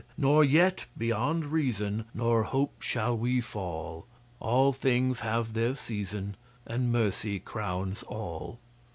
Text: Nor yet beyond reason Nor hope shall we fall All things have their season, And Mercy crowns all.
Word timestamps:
Nor 0.17 0.43
yet 0.43 0.87
beyond 0.97 1.51
reason 1.51 2.05
Nor 2.15 2.41
hope 2.41 2.81
shall 2.81 3.15
we 3.15 3.39
fall 3.39 4.07
All 4.39 4.73
things 4.73 5.19
have 5.19 5.53
their 5.53 5.75
season, 5.75 6.35
And 6.65 6.91
Mercy 6.91 7.39
crowns 7.39 8.01
all. 8.07 8.57